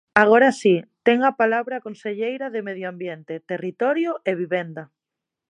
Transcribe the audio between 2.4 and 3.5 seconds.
de Medio Ambiente,